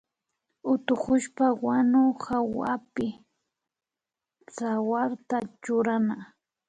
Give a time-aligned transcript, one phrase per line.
[0.73, 3.07] Utukushpa wanu hawapi
[4.53, 6.17] tsawarta churana